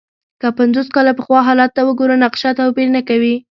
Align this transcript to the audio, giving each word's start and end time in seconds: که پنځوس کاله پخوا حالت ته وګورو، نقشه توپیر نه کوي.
که 0.41 0.47
پنځوس 0.59 0.87
کاله 0.95 1.13
پخوا 1.19 1.39
حالت 1.47 1.71
ته 1.75 1.81
وګورو، 1.87 2.21
نقشه 2.23 2.49
توپیر 2.59 2.87
نه 2.95 3.01
کوي. 3.09 3.35